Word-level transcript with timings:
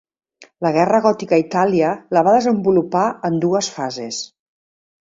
La 0.65 0.71
guerra 0.77 1.01
gòtica 1.05 1.37
a 1.37 1.39
Itàlia 1.43 1.91
la 2.19 2.25
va 2.29 2.35
desenvolupar 2.39 3.05
en 3.31 3.41
dues 3.47 3.73
fases. 3.79 4.27